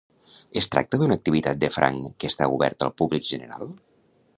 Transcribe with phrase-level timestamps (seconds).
[0.61, 3.75] Es tracta d'una activitat de franc que està oberta al públic general.